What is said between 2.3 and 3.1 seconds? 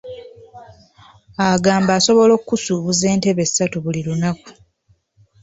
okusuubuza